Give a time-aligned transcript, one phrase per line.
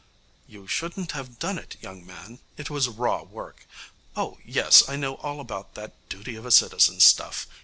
[0.47, 2.39] 'You shouldn't have done it, young man.
[2.57, 3.67] It was raw work.
[4.15, 7.45] Oh, yes, I know all about that duty of a citizen stuff.